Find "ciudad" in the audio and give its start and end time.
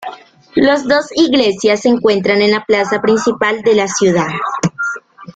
3.87-4.29